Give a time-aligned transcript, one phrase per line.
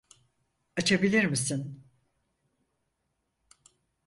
[0.77, 1.83] Açabilir misin?